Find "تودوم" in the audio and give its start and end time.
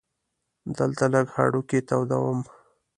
1.89-2.39